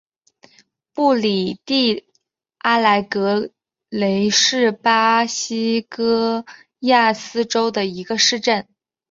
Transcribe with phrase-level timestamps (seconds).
[0.93, 2.05] 布里蒂
[2.57, 3.51] 阿莱格
[3.89, 6.43] 雷是巴西戈
[6.79, 8.67] 亚斯州的一个市镇。